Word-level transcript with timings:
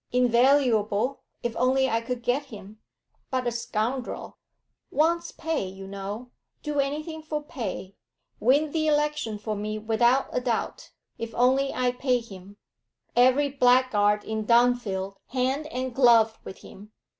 Invaluable, 0.11 1.21
if 1.43 1.55
only 1.57 1.87
I 1.87 2.01
could 2.01 2.23
get 2.23 2.45
him, 2.45 2.79
but 3.29 3.45
a 3.45 3.51
scoundrel. 3.51 4.39
Wants 4.89 5.31
pay, 5.31 5.67
you 5.67 5.85
know; 5.85 6.31
do 6.63 6.79
anything 6.79 7.21
for 7.21 7.43
pay; 7.43 7.93
win 8.39 8.71
the 8.71 8.87
election 8.87 9.37
for 9.37 9.55
me 9.55 9.77
without 9.77 10.27
a 10.31 10.41
doubt, 10.41 10.89
if 11.19 11.35
only 11.35 11.71
I 11.71 11.91
pay 11.91 12.17
him; 12.19 12.57
every 13.15 13.49
blackguard 13.49 14.23
in 14.23 14.47
Dunfield 14.47 15.17
hand 15.27 15.67
and 15.67 15.93
glove 15.93 16.39
with 16.43 16.61
him. 16.61 16.91